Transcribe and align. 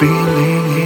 feeling 0.00 0.79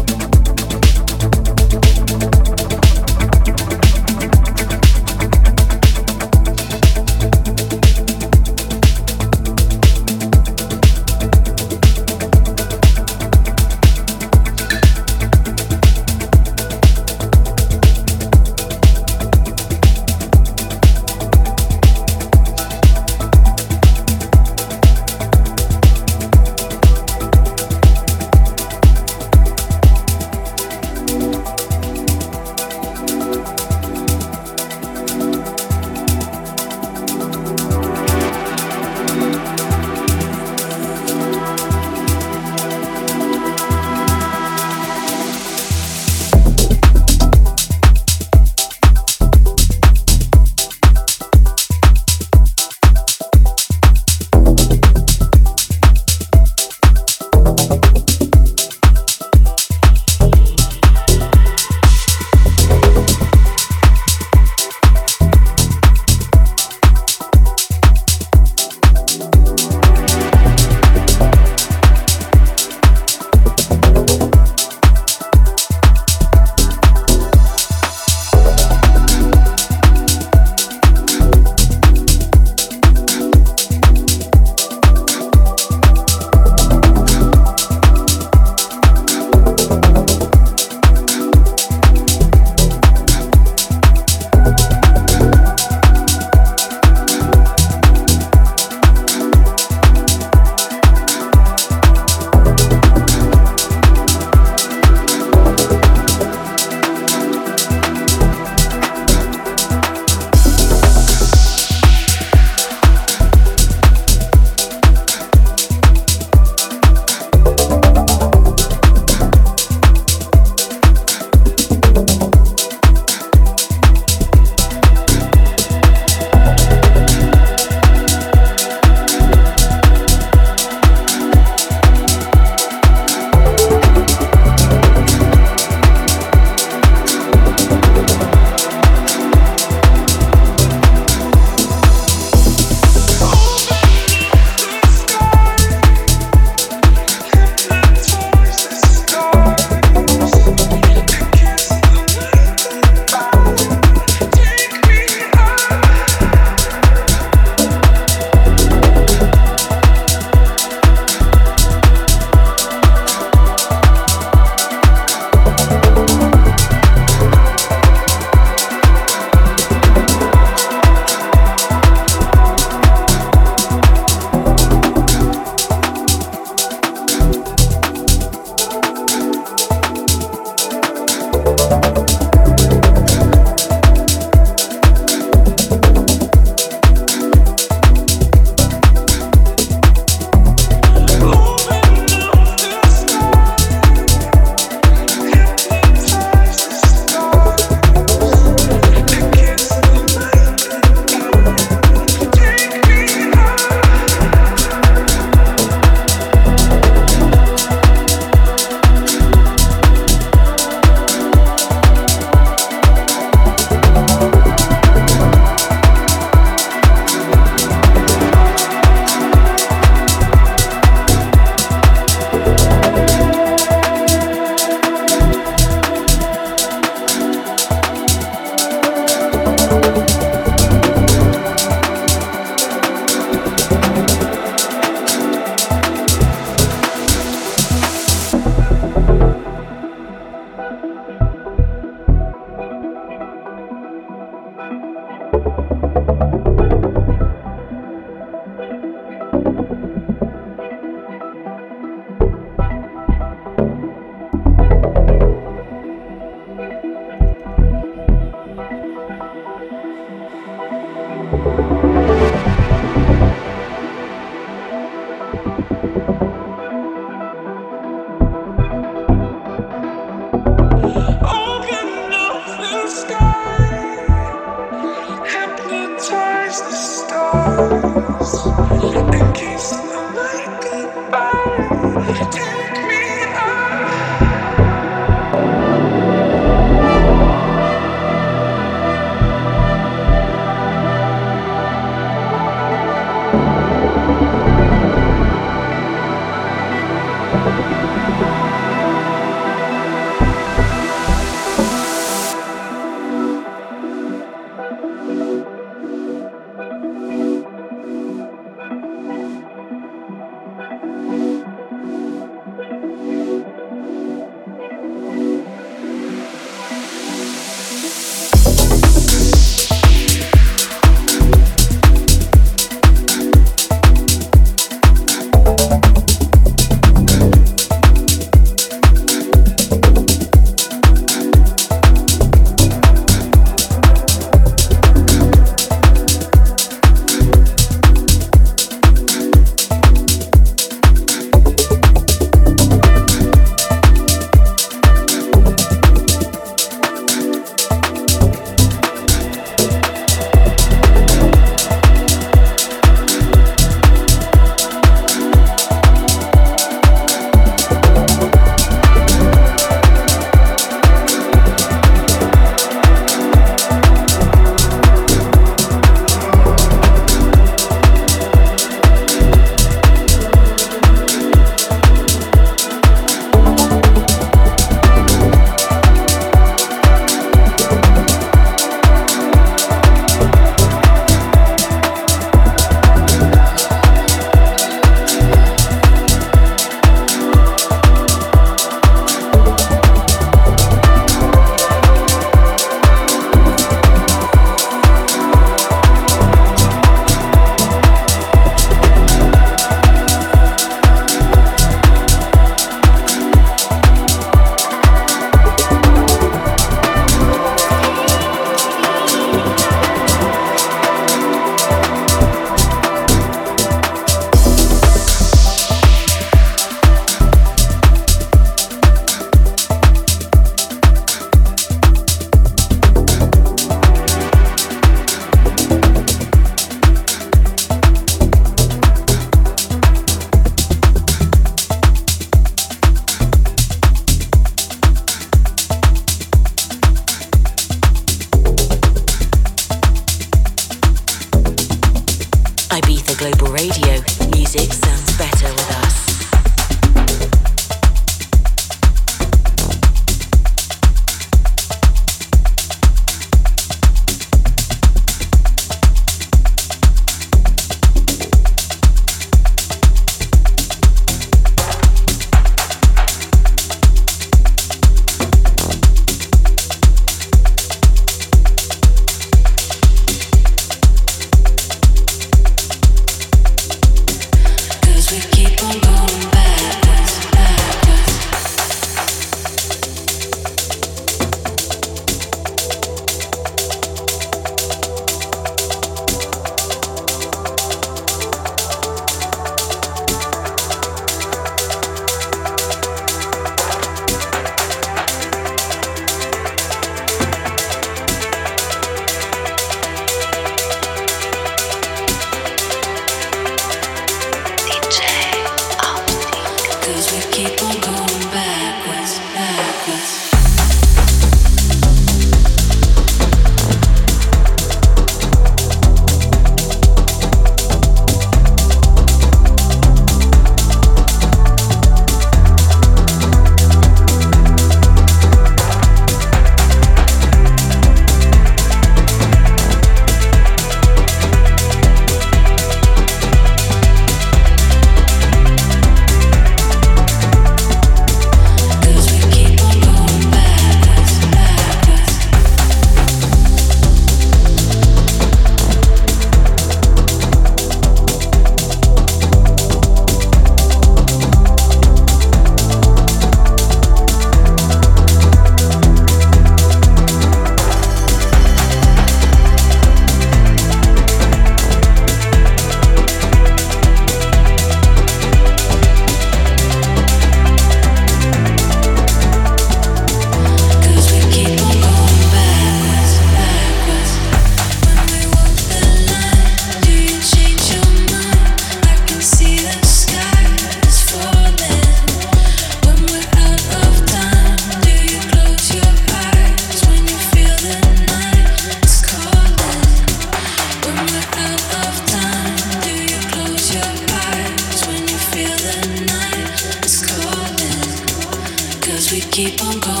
keep 599.43 599.59
on 599.63 599.79
going. 599.79 600.00